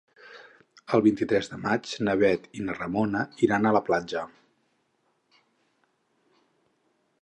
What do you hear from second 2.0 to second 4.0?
na Bet i na Ramona iran a la